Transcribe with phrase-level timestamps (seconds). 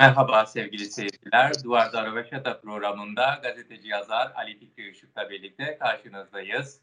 [0.00, 1.64] Merhaba sevgili seyirciler.
[1.64, 6.80] Duvarda Röveşata programında gazeteci yazar Ali Fikri Işık'la birlikte karşınızdayız.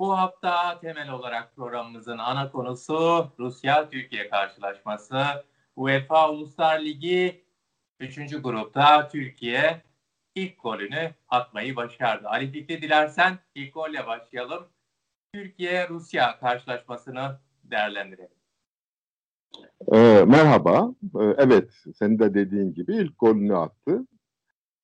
[0.00, 5.44] Bu hafta temel olarak programımızın ana konusu Rusya-Türkiye karşılaşması.
[5.76, 7.44] UEFA Uluslar Ligi
[8.00, 8.42] 3.
[8.42, 9.82] grupta Türkiye
[10.34, 12.28] ilk golünü atmayı başardı.
[12.28, 14.68] Ali Fikri dilersen ilk golle başlayalım.
[15.34, 18.45] Türkiye-Rusya karşılaşmasını değerlendirelim.
[19.92, 20.94] E, merhaba.
[21.20, 24.06] E, evet, senin de dediğin gibi ilk golünü attı.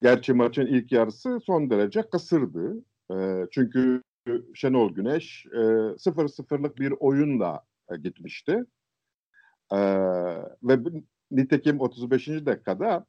[0.02, 2.84] Gerçi maçın ilk yarısı son derece kısırdı.
[3.12, 4.02] E, çünkü
[4.54, 8.64] Şenol Güneş e, 0-0'lık bir oyunla e, gitmişti.
[9.72, 9.78] E,
[10.62, 10.78] ve
[11.30, 12.28] nitekim 35.
[12.28, 13.06] dakikada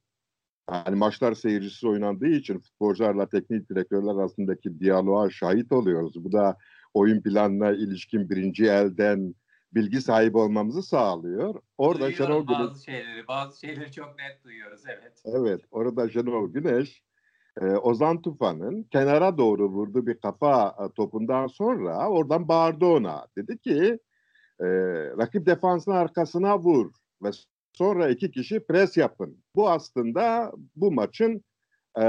[0.72, 6.24] yani maçlar seyircisiz oynandığı için futbolcularla teknik direktörler arasındaki diyaloğa şahit oluyoruz.
[6.24, 6.58] Bu da
[6.94, 9.36] oyun planına ilişkin birinci elden
[9.76, 11.56] bilgi sahibi olmamızı sağlıyor.
[11.78, 15.22] Orada Duyuyorum Şenol Güneş bazı şeyleri, bazı şeyleri çok net duyuyoruz evet.
[15.26, 17.04] Evet, orada Şenol Güneş
[17.62, 23.28] e, Ozan Tufan'ın kenara doğru vurduğu bir kafa e, topundan sonra oradan bağırdı ona.
[23.38, 24.00] Dedi ki
[24.60, 24.68] e,
[25.18, 26.92] rakip defansın arkasına vur
[27.24, 27.30] ve
[27.74, 29.44] sonra iki kişi pres yapın.
[29.56, 31.44] Bu aslında bu maçın
[32.00, 32.04] e,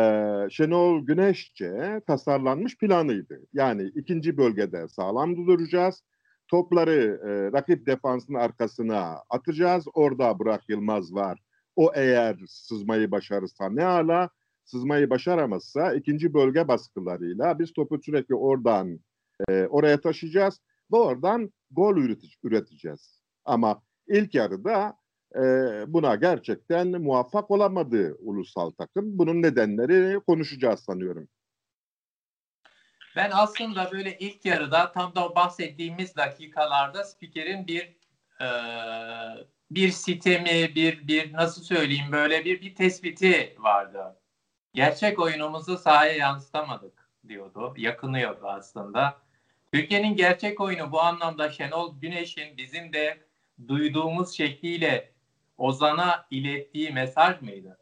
[0.51, 3.41] Şenol Güneşçe tasarlanmış planıydı.
[3.53, 6.03] Yani ikinci bölgede sağlam duracağız
[6.49, 9.85] Topları e, rakip defansın arkasına atacağız.
[9.95, 11.39] Orada Burak Yılmaz var.
[11.77, 14.31] O eğer sızmayı başarırsa ne ala,
[14.65, 19.01] sızmayı başaramazsa ikinci bölge baskılarıyla biz topu sürekli oradan
[19.49, 20.61] e, oraya taşıyacağız
[20.93, 21.97] ve oradan gol
[22.43, 23.21] üreteceğiz.
[23.45, 24.97] Ama ilk yarıda
[25.37, 25.43] e,
[25.89, 29.19] buna gerçekten muvaffak olamadı ulusal takım.
[29.19, 31.29] Bunun nedenleri konuşacağız sanıyorum.
[33.17, 37.97] Ben aslında böyle ilk yarıda tam da bahsettiğimiz dakikalarda spikerin bir
[38.41, 38.49] e,
[39.71, 44.17] bir sitemi, bir bir nasıl söyleyeyim böyle bir bir tespiti vardı.
[44.75, 47.75] Gerçek oyunumuzu sahaya yansıtamadık diyordu.
[47.77, 49.19] Yakınıyordu aslında.
[49.73, 53.19] Türkiye'nin gerçek oyunu bu anlamda Şenol Güneş'in bizim de
[53.69, 55.13] duyduğumuz şekliyle
[55.59, 57.79] Ozan'a ilettiği mesaj mıydı?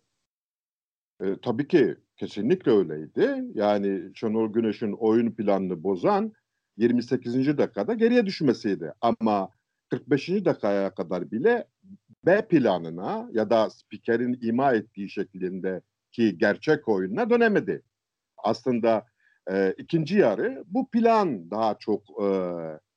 [1.21, 3.45] E, tabii ki Kesinlikle öyleydi.
[3.55, 6.33] Yani Şenol Güneş'in oyun planını bozan
[6.77, 7.59] 28.
[7.59, 8.93] dakikada geriye düşmesiydi.
[9.01, 9.51] Ama
[9.91, 10.29] 45.
[10.29, 11.69] dakikaya kadar bile
[12.27, 17.83] B planına ya da spikerin ima ettiği şeklindeki gerçek oyununa dönemedi.
[18.37, 19.07] Aslında
[19.51, 22.29] e, ikinci yarı bu plan daha çok e,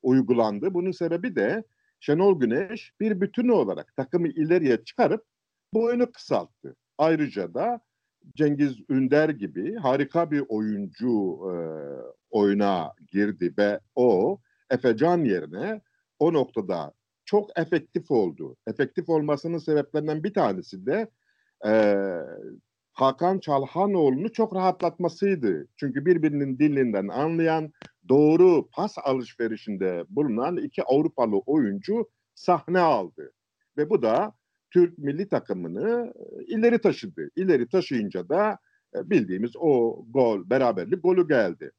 [0.02, 0.74] uygulandı.
[0.74, 1.64] Bunun sebebi de
[2.00, 5.24] Şenol Güneş bir bütün olarak takımı ileriye çıkarıp
[5.74, 6.76] bu oyunu kısalttı.
[6.98, 7.82] Ayrıca da
[8.36, 11.56] Cengiz Ünder gibi harika bir oyuncu e,
[12.30, 15.82] oyuna girdi ve o Efecan yerine
[16.20, 16.94] o noktada
[17.26, 18.56] çok efektif oldu.
[18.68, 21.10] Efektif olmasının sebeplerinden bir tanesi de
[21.66, 21.72] e,
[22.94, 25.68] Hakan Çalhanoğlu'nu çok rahatlatmasıydı.
[25.78, 27.72] Çünkü birbirinin dilinden anlayan,
[28.10, 33.32] doğru pas alışverişinde bulunan iki Avrupalı oyuncu sahne aldı.
[33.78, 34.34] Ve bu da
[34.76, 37.30] Türk milli takımını e, ileri taşıdı.
[37.36, 38.58] İleri taşıyınca da
[38.96, 41.72] e, bildiğimiz o gol, beraberlik golü geldi.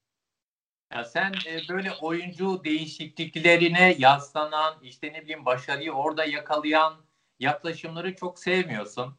[0.93, 6.95] Ya sen e, böyle oyuncu değişikliklerine yaslanan, işte ne bileyim başarıyı orada yakalayan
[7.41, 9.17] yaklaşımları çok sevmiyorsun.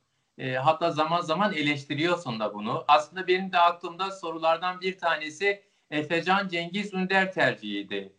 [0.62, 2.86] Hatta zaman zaman eleştiriyorsun da bunu.
[2.88, 8.14] Aslında benim de aklımda sorulardan bir tanesi Efecan Cengiz Ünder tercihiydi.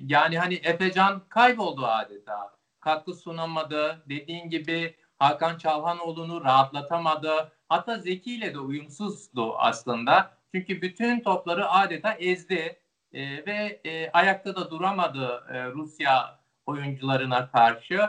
[0.00, 4.02] Yani hani Efecan kayboldu adeta katkı sunamadı.
[4.08, 7.52] Dediğin gibi Hakan Çalhanoğlu'nu rahatlatamadı.
[7.68, 10.38] Hatta Zeki ile de uyumsuzdu aslında.
[10.54, 12.78] Çünkü bütün topları adeta ezdi
[13.12, 18.00] e, ve e, ayakta da duramadı e, Rusya oyuncularına karşı.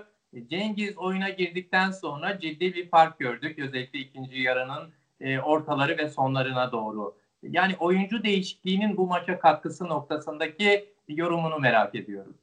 [0.50, 3.60] Cengiz oyuna girdikten sonra ciddi bir fark gördük.
[3.60, 7.18] Özellikle ikinci yarının e, ortaları ve sonlarına doğru.
[7.44, 12.38] Yani oyuncu değişikliğinin bu maça katkısı noktasındaki yorumunu merak ediyorum.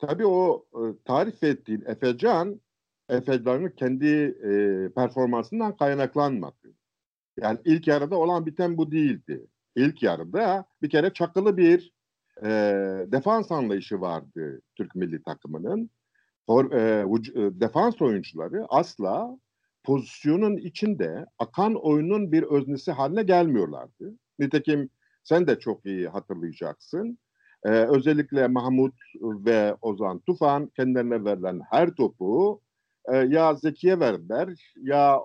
[0.00, 2.60] Tabii o e, tarif ettiğin Efecan,
[3.08, 4.52] Efecan'ın kendi e,
[4.94, 6.74] performansından kaynaklanmadı.
[7.40, 9.46] Yani ilk yarıda olan biten bu değildi.
[9.76, 11.92] İlk yarıda bir kere çakılı bir
[12.42, 12.48] e,
[13.12, 15.90] defans anlayışı vardı Türk milli takımının.
[16.46, 19.38] For, e, e, defans oyuncuları asla
[19.84, 24.14] pozisyonun içinde akan oyunun bir öznesi haline gelmiyorlardı.
[24.38, 24.90] Nitekim
[25.24, 27.18] sen de çok iyi hatırlayacaksın.
[27.64, 32.60] Ee, özellikle Mahmut ve Ozan Tufan kendilerine verilen her topu
[33.12, 35.20] e, ya Zeki'ye verdiler ya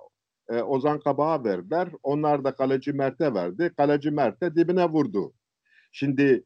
[0.48, 1.88] e, Ozan Kabak'a verdiler.
[2.02, 3.72] Onlar da kaleci Mert'e verdi.
[3.76, 5.32] Kaleci Mert de dibine vurdu.
[5.92, 6.44] Şimdi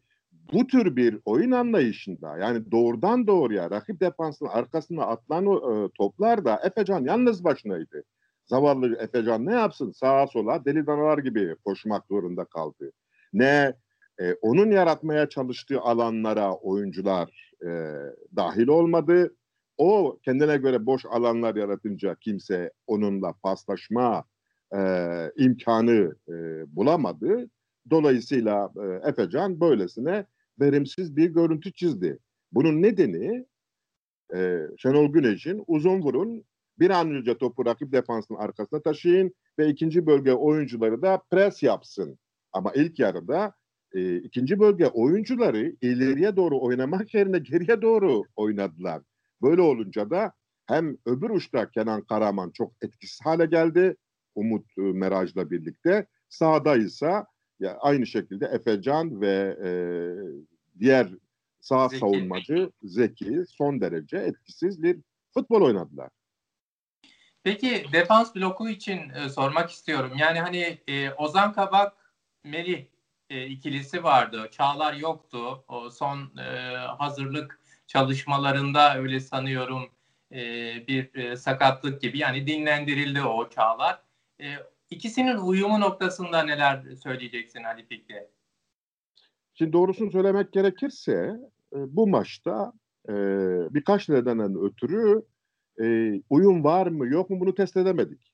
[0.52, 6.60] bu tür bir oyun anlayışında yani doğrudan doğruya rakip defansın arkasına atılan e, toplar da
[6.64, 8.04] Efecan yalnız başınaydı.
[8.46, 9.90] zavallı Efecan ne yapsın?
[9.90, 12.92] Sağa sola deli danalar gibi koşmak zorunda kaldı.
[13.32, 13.74] Ne
[14.20, 17.68] e, onun yaratmaya çalıştığı alanlara oyuncular e,
[18.36, 19.36] dahil olmadı.
[19.78, 24.24] O kendine göre boş alanlar yaratınca kimse onunla paslaşma
[24.76, 24.80] e,
[25.36, 26.32] imkanı e,
[26.76, 27.50] bulamadı.
[27.90, 30.26] Dolayısıyla e, Efecan böylesine
[30.60, 32.18] verimsiz bir görüntü çizdi.
[32.52, 33.46] Bunun nedeni
[34.34, 36.44] e, Şenol Güneş'in uzun vurun
[36.78, 42.18] bir an önce topu rakip defansın arkasına taşıyın ve ikinci bölge oyuncuları da pres yapsın.
[42.52, 43.54] Ama ilk yarıda
[43.94, 49.02] e, ikinci bölge oyuncuları ileriye doğru oynamak yerine geriye doğru oynadılar.
[49.42, 50.32] Böyle olunca da
[50.66, 53.96] hem öbür uçta Kenan Karaman çok etkisiz hale geldi.
[54.34, 56.06] Umut e, Meraj'la birlikte.
[56.28, 57.24] Sağda ise
[57.60, 59.70] ya aynı şekilde Efecan ve e,
[60.78, 61.08] diğer
[61.60, 62.00] sağ Zeki.
[62.00, 64.98] savunmacı Zeki son derece etkisiz bir
[65.34, 66.10] futbol oynadılar.
[67.42, 70.12] Peki defans bloku için e, sormak istiyorum.
[70.18, 72.14] Yani hani e, Ozan Kabak,
[72.44, 72.84] Melih
[73.30, 74.48] e, ikilisi vardı.
[74.50, 75.64] Çağlar yoktu.
[75.68, 79.90] O son e, hazırlık çalışmalarında öyle sanıyorum
[80.32, 80.36] e,
[80.88, 82.18] bir e, sakatlık gibi.
[82.18, 84.02] Yani dinlendirildi o Çağlar.
[84.40, 84.46] E,
[84.90, 88.28] ikisinin uyumu noktasında neler söyleyeceksin Ali Fikri?
[89.54, 91.12] Şimdi doğrusunu söylemek gerekirse
[91.72, 92.72] e, bu maçta
[93.08, 93.12] e,
[93.74, 95.22] birkaç nedenden ötürü
[95.82, 95.84] e,
[96.30, 98.32] uyum var mı yok mu bunu test edemedik.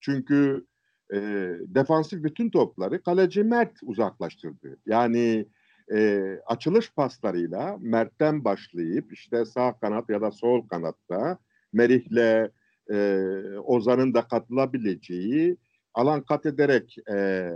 [0.00, 0.66] Çünkü
[1.14, 1.18] e,
[1.66, 4.76] defansif bütün topları kaleci Mert uzaklaştırdı.
[4.86, 5.46] Yani
[5.92, 11.38] e, açılış paslarıyla Mert'ten başlayıp işte sağ kanat ya da sol kanatta
[11.72, 12.50] Merih'le
[12.90, 13.18] e,
[13.64, 15.56] Ozan'ın da katılabileceği
[15.94, 17.50] alan kat ederek e,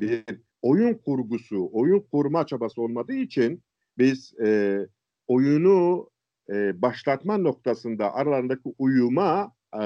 [0.00, 0.24] bir
[0.62, 3.62] oyun kurgusu, oyun kurma çabası olmadığı için
[3.98, 4.78] biz e,
[5.26, 6.10] oyunu
[6.50, 9.80] e, başlatma noktasında aralarındaki uyuma e,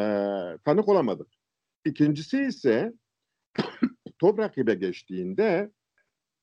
[0.64, 1.39] tanık olamadık.
[1.84, 2.92] İkincisi ise
[4.18, 5.70] top rakibe geçtiğinde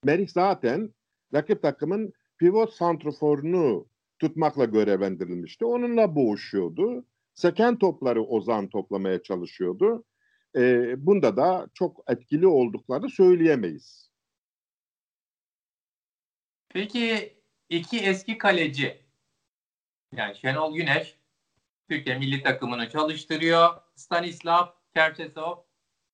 [0.04, 0.94] Merih zaten
[1.34, 3.88] rakip takımın pivot santroforunu
[4.20, 5.66] tutmakla görevlendirilmişti.
[5.66, 7.06] Onunla boğuşuyordu.
[7.34, 10.04] Seken topları Ozan toplamaya çalışıyordu.
[10.56, 14.12] E, bunda da çok etkili olduklarını söyleyemeyiz.
[16.70, 17.38] Peki
[17.70, 19.02] iki eski kaleci
[20.12, 21.18] yani Şenol Güneş
[21.90, 23.70] Türkiye milli takımını çalıştırıyor.
[23.96, 25.58] Stanislav Cherchesov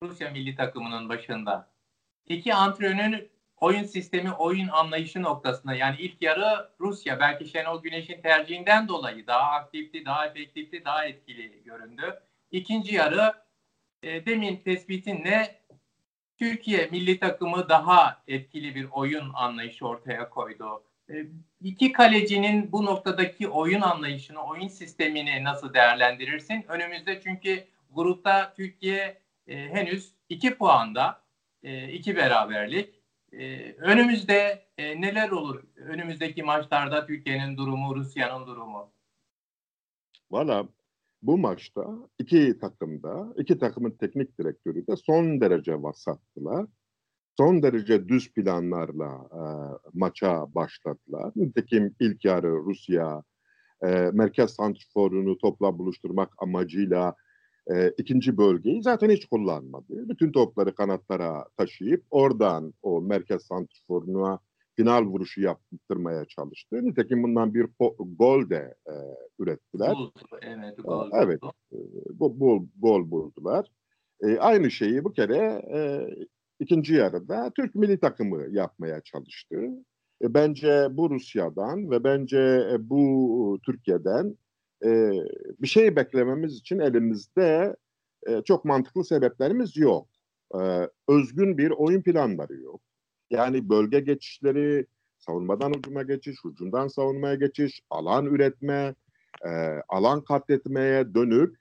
[0.02, 1.70] Rusya milli takımının başında.
[2.26, 8.88] İki antrenörün oyun sistemi, oyun anlayışı noktasında yani ilk yarı Rusya belki Şenol Güneş'in tercihinden
[8.88, 12.20] dolayı daha aktifti, daha efektifti, daha etkili göründü.
[12.50, 13.34] İkinci yarı
[14.02, 15.60] e, demin tespitinle
[16.38, 20.84] Türkiye milli takımı daha etkili bir oyun anlayışı ortaya koydu.
[21.10, 21.14] E,
[21.60, 26.64] iki kalecinin bu noktadaki oyun anlayışını, oyun sistemini nasıl değerlendirirsin?
[26.68, 31.22] Önümüzde çünkü grupta Türkiye e, henüz iki puanda,
[31.62, 33.00] e, iki beraberlik.
[33.32, 35.62] E, önümüzde e, neler olur?
[35.76, 38.92] Önümüzdeki maçlarda Türkiye'nin durumu, Rusya'nın durumu.
[40.30, 40.68] Valla
[41.22, 41.86] bu maçta
[42.18, 46.66] iki takımda, iki takımın teknik direktörü de son derece vasattılar.
[47.36, 49.42] Son derece düz planlarla e,
[49.94, 51.32] maça başladılar.
[51.36, 53.22] Nitekim ilk yarı Rusya
[53.82, 57.14] e, merkez santrforunu topla buluşturmak amacıyla
[57.72, 60.08] e, ikinci bölgeyi zaten hiç kullanmadı.
[60.08, 64.38] Bütün topları kanatlara taşıyıp oradan o merkez santrforuna
[64.76, 66.84] final vuruşu yaptırmaya çalıştı.
[66.84, 67.66] Nitekim bundan bir
[68.18, 68.94] gol de e,
[69.38, 69.92] ürettiler.
[69.92, 71.40] Buldu, evet, gol evet
[71.72, 71.78] e,
[72.20, 73.66] bu, bu, gol buldular.
[74.20, 76.08] E, aynı şeyi bu kere e,
[76.60, 79.56] ikinci yarıda Türk milli takımı yapmaya çalıştı.
[80.22, 84.36] E, bence bu Rusya'dan ve bence e, bu Türkiye'den
[84.84, 85.12] e,
[85.62, 87.76] bir şey beklememiz için elimizde
[88.26, 90.08] e, çok mantıklı sebeplerimiz yok.
[90.54, 92.80] E, özgün bir oyun planları yok.
[93.30, 94.86] Yani bölge geçişleri,
[95.18, 98.94] savunmadan hücuma geçiş, hücumdan savunmaya geçiş, alan üretme,
[99.44, 99.50] e,
[99.88, 101.56] alan katletmeye dönük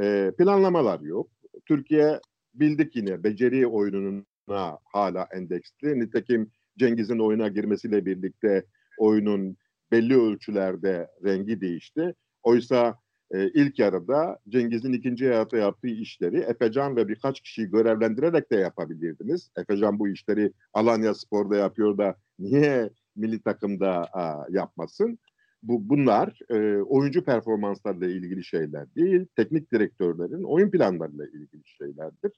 [0.00, 1.30] e, planlamalar yok.
[1.66, 2.20] Türkiye
[2.54, 6.00] bildik yine beceri oyununa hala endeksli.
[6.00, 8.64] Nitekim Cengiz'in oyuna girmesiyle birlikte
[8.98, 9.56] oyunun
[9.92, 12.14] belli ölçülerde rengi değişti.
[12.48, 12.98] Oysa
[13.34, 19.50] e, ilk yarıda Cengiz'in ikinci yarıda yaptığı işleri Efecan ve birkaç kişiyi görevlendirerek de yapabilirdiniz.
[19.56, 25.18] Efecan bu işleri Alanya Spor'da yapıyor da niye milli takımda a, yapmasın?
[25.62, 32.32] Bu bunlar e, oyuncu performanslarıyla ilgili şeyler değil, teknik direktörlerin oyun planlarıyla ilgili şeylerdir.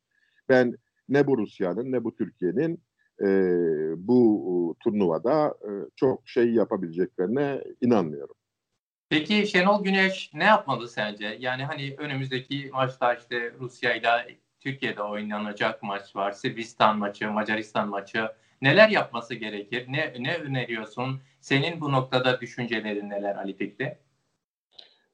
[0.49, 0.77] Ben
[1.09, 2.83] ne bu Rusya'nın ne bu Türkiye'nin
[3.23, 3.29] e,
[3.97, 8.35] bu turnuvada e, çok şey yapabileceklerine inanmıyorum.
[9.11, 11.37] Peki Şenol Güneş ne yapmalı sence?
[11.41, 16.33] Yani hani önümüzdeki maçta işte Rusya ile Türkiye'de oynanacak maç var.
[16.33, 18.29] Sırbistan maçı, Macaristan maçı.
[18.63, 19.87] Neler yapması gerekir?
[19.89, 21.21] Ne, ne öneriyorsun?
[21.41, 23.99] Senin bu noktada düşüncelerin neler Ali Fikri?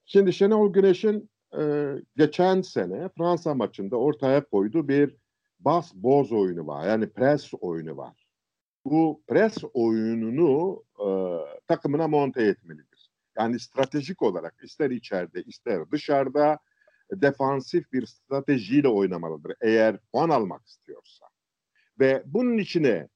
[0.07, 5.17] Şimdi Şenol Güneş'in e, geçen sene Fransa maçında ortaya koyduğu bir
[5.61, 6.89] bas boz oyunu var.
[6.89, 8.27] Yani pres oyunu var.
[8.85, 11.09] Bu pres oyununu e,
[11.67, 12.86] takımına monte etmelidir.
[13.39, 16.59] Yani stratejik olarak ister içeride ister dışarıda
[17.13, 19.53] defansif bir stratejiyle oynamalıdır.
[19.61, 21.27] Eğer puan almak istiyorsa.
[22.01, 23.09] Ve bunun içine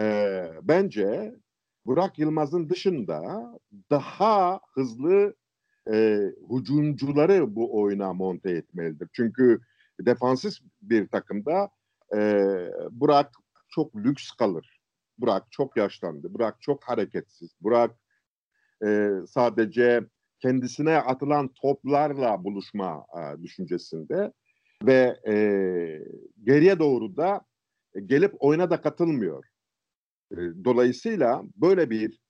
[0.00, 1.34] e, bence
[1.86, 3.50] Burak Yılmaz'ın dışında
[3.90, 5.34] daha hızlı
[5.92, 6.20] e,
[6.50, 9.08] hücumcuları bu oyuna monte etmelidir.
[9.12, 9.60] Çünkü
[10.00, 11.70] defansif bir takımda
[12.16, 12.44] e,
[12.90, 13.32] Burak
[13.68, 14.80] çok lüks kalır.
[15.18, 16.34] Burak çok yaşlandı.
[16.34, 17.50] Burak çok hareketsiz.
[17.60, 17.90] Burak
[18.84, 20.00] e, sadece
[20.40, 24.32] kendisine atılan toplarla buluşma e, düşüncesinde
[24.82, 25.34] ve e,
[26.44, 27.40] geriye doğru da
[28.06, 29.44] gelip oyuna da katılmıyor.
[30.32, 32.20] E, dolayısıyla böyle bir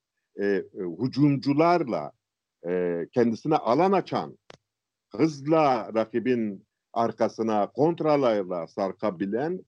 [0.40, 0.64] e, e,
[1.02, 2.12] hücumcularla
[2.68, 4.38] e, kendisine alan açan,
[5.12, 9.60] hızla rakibin arkasına kontralarla sarkabilen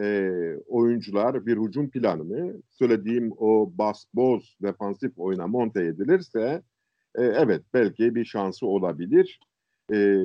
[0.00, 0.30] e,
[0.66, 6.62] oyuncular bir hücum planını söylediğim o bas boz defansif oyuna monte edilirse
[7.14, 9.40] e, evet belki bir şansı olabilir.
[9.92, 10.16] E,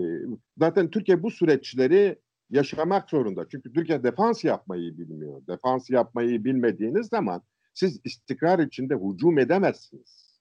[0.58, 2.20] zaten Türkiye bu süreçleri
[2.50, 3.46] yaşamak zorunda.
[3.50, 5.48] Çünkü Türkiye defans yapmayı bilmiyor.
[5.48, 7.42] Defans yapmayı bilmediğiniz zaman
[7.74, 10.40] siz istikrar içinde hücum edemezsiniz.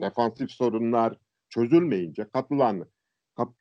[0.00, 1.18] Defansif sorunlar
[1.48, 2.86] çözülmeyince kapılan
[3.36, 3.54] kap,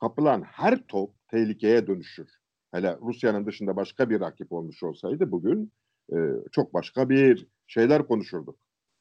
[0.00, 2.41] kapılan her top tehlikeye dönüşür.
[2.72, 5.72] Hele Rusya'nın dışında başka bir rakip olmuş olsaydı bugün
[6.12, 6.16] e,
[6.52, 8.58] çok başka bir şeyler konuşurduk.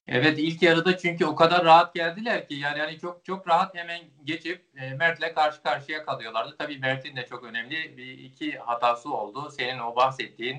[0.07, 4.01] Evet ilk yarıda çünkü o kadar rahat geldiler ki yani yani çok çok rahat hemen
[4.23, 6.55] geçip e, Mert'le karşı karşıya kalıyorlardı.
[6.57, 9.49] Tabii Mert'in de çok önemli bir iki hatası oldu.
[9.51, 10.57] Senin o bahsettiğin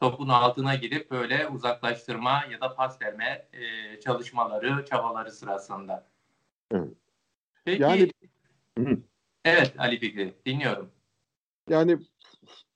[0.00, 6.06] topun altına girip böyle uzaklaştırma ya da pas verme e, çalışmaları, çabaları sırasında.
[6.70, 6.88] Evet.
[7.64, 8.10] Peki yani
[9.44, 10.90] Evet Ali Fikri dinliyorum.
[11.68, 11.98] Yani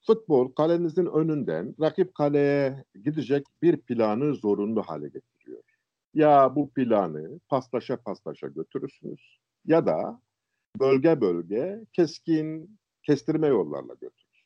[0.07, 5.63] futbol kalenizin önünden rakip kaleye gidecek bir planı zorunlu hale getiriyor.
[6.15, 10.21] Ya bu planı paslaşa paslaşa götürürsünüz ya da
[10.81, 14.43] bölge bölge keskin kestirme yollarla götürür.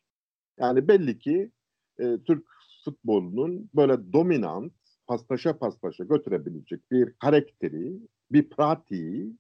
[0.59, 1.51] Yani belli ki
[1.99, 2.47] e, Türk
[2.85, 4.73] futbolunun böyle dominant
[5.07, 7.93] paslaşa paslaşa götürebilecek bir karakteri,
[8.33, 9.33] bir pratiği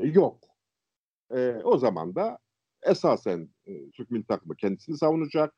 [0.00, 0.38] yok.
[1.34, 2.38] E, o zaman da
[2.82, 5.54] esasen e, Türk milli takımı kendisini savunacak.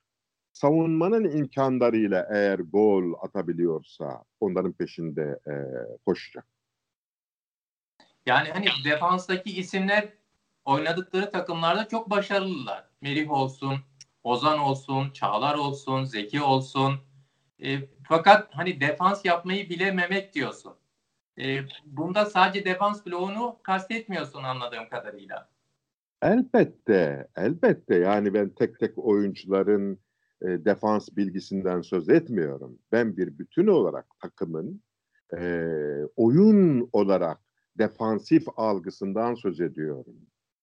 [0.52, 5.52] Savunmanın imkanlarıyla eğer gol atabiliyorsa onların peşinde e,
[6.06, 6.46] koşacak.
[8.26, 10.08] Yani hani defanstaki isimler
[10.64, 12.88] oynadıkları takımlarda çok başarılılar.
[13.00, 13.74] Merih olsun,
[14.24, 17.00] Ozan olsun, Çağlar olsun, Zeki olsun.
[17.64, 20.74] E, fakat hani defans yapmayı bilememek diyorsun.
[21.38, 25.51] E, bunda sadece defans bloğunu kastetmiyorsun anladığım kadarıyla.
[26.22, 27.94] Elbette, elbette.
[27.94, 29.98] Yani ben tek tek oyuncuların
[30.42, 32.78] e, defans bilgisinden söz etmiyorum.
[32.92, 34.82] Ben bir bütün olarak takımın
[35.38, 35.66] e,
[36.16, 37.40] oyun olarak
[37.78, 40.16] defansif algısından söz ediyorum.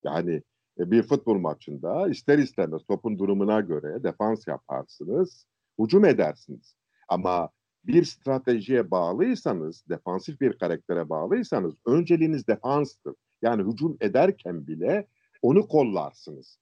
[0.04, 0.44] Yani
[0.80, 5.46] e, bir futbol maçında ister istemez topun durumuna göre defans yaparsınız,
[5.80, 6.76] hücum edersiniz.
[7.08, 7.50] Ama
[7.84, 13.16] bir stratejiye bağlıysanız, defansif bir karaktere bağlıysanız önceliğiniz defanstır.
[13.42, 15.08] Yani hücum ederken bile
[15.42, 16.60] onu kollarsınız.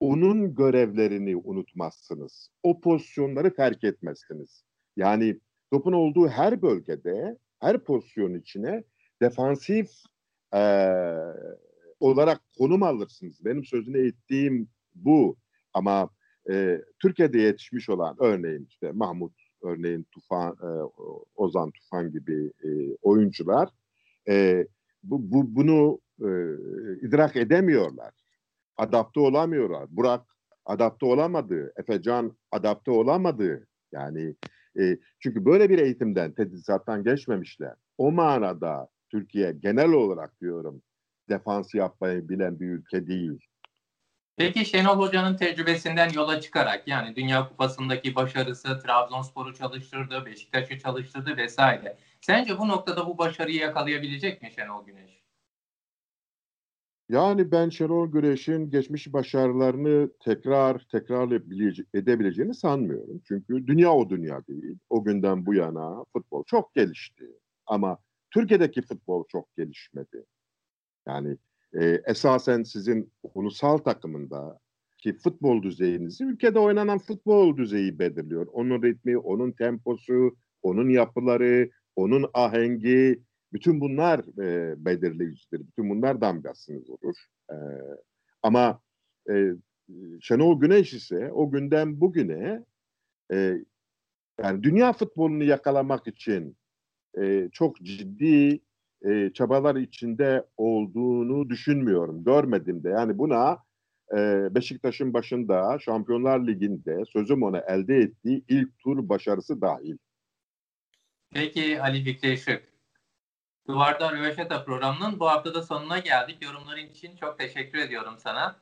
[0.00, 2.48] Onun görevlerini unutmazsınız.
[2.62, 4.64] O pozisyonları terk etmezsiniz.
[4.96, 5.38] Yani
[5.72, 8.84] topun olduğu her bölgede, her pozisyon içine
[9.22, 9.90] defansif
[10.54, 10.62] e,
[12.00, 13.44] olarak konum alırsınız.
[13.44, 15.36] Benim sözünü ettiğim bu.
[15.74, 16.10] Ama
[16.50, 20.68] e, Türkiye'de yetişmiş olan örneğin işte Mahmut örneğin Tufan, e,
[21.34, 23.68] Ozan Tufan gibi e, oyuncular
[24.28, 24.66] e,
[25.02, 26.30] bu, bu bunu e,
[27.06, 28.14] idrak edemiyorlar.
[28.76, 29.86] Adapte olamıyorlar.
[29.90, 30.22] Burak
[30.64, 31.72] adapte olamadı.
[31.76, 33.66] Efecan adapte olamadı.
[33.92, 34.34] Yani
[34.80, 37.74] e, çünkü böyle bir eğitimden, tedrisattan geçmemişler.
[37.98, 40.82] O manada Türkiye genel olarak diyorum
[41.28, 43.38] defans yapmayı bilen bir ülke değil.
[44.36, 51.96] Peki Şenol Hoca'nın tecrübesinden yola çıkarak yani Dünya Kupası'ndaki başarısı Trabzonspor'u çalıştırdı, Beşiktaş'ı çalıştırdı vesaire.
[52.20, 55.21] Sence bu noktada bu başarıyı yakalayabilecek mi Şenol Güneş?
[57.12, 61.30] Yani ben Şenol Güneş'in geçmiş başarılarını tekrar tekrar
[61.94, 63.20] edebileceğini sanmıyorum.
[63.28, 64.78] Çünkü dünya o dünya değil.
[64.90, 67.24] O günden bu yana futbol çok gelişti.
[67.66, 67.98] Ama
[68.30, 70.24] Türkiye'deki futbol çok gelişmedi.
[71.08, 71.36] Yani
[71.80, 74.58] e, esasen sizin ulusal takımında
[74.98, 78.46] ki futbol düzeyinizi ülkede oynanan futbol düzeyi belirliyor.
[78.52, 85.60] Onun ritmi, onun temposu, onun yapıları, onun ahengi, bütün bunlar e, belirleyicidir.
[85.60, 87.16] Bütün bunlar damgasını vurur.
[87.50, 87.56] E,
[88.42, 88.80] ama
[89.30, 89.52] e,
[90.20, 92.64] Şenol Güneş ise o günden bugüne
[93.32, 93.64] e,
[94.42, 96.56] yani dünya futbolunu yakalamak için
[97.20, 98.60] e, çok ciddi
[99.04, 102.24] e, çabalar içinde olduğunu düşünmüyorum.
[102.24, 102.88] Görmedim de.
[102.88, 103.58] Yani buna
[104.12, 109.96] e, Beşiktaş'ın başında Şampiyonlar Ligi'nde sözüm ona elde ettiği ilk tur başarısı dahil.
[111.30, 112.38] Peki Ali Fikri.
[113.68, 116.42] Duvarda Röveşata programının bu haftada sonuna geldik.
[116.42, 118.56] Yorumların için çok teşekkür ediyorum sana.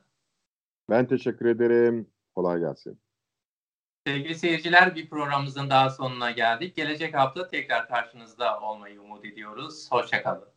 [0.89, 2.07] Ben teşekkür ederim.
[2.35, 3.01] Kolay gelsin.
[4.07, 6.75] Sevgili seyirciler bir programımızın daha sonuna geldik.
[6.75, 9.91] Gelecek hafta tekrar karşınızda olmayı umut ediyoruz.
[9.91, 10.49] Hoşçakalın.